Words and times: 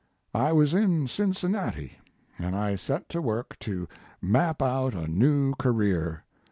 I 0.33 0.51
was 0.51 0.73
in 0.73 1.07
Cincinnati 1.07 1.99
and 2.39 2.55
I 2.55 2.75
set 2.75 3.07
to 3.09 3.21
work 3.21 3.59
to 3.59 3.87
map 4.19 4.59
out 4.59 4.95
a 4.95 5.05
new 5.07 5.53
career. 5.59 6.23